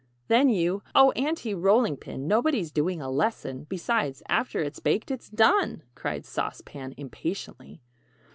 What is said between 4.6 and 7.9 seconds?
it's baked it's done!" cried Sauce Pan impatiently.